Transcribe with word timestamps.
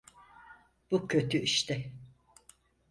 Bu 0.91 1.07
kötü 1.07 1.37
işte. 1.37 1.91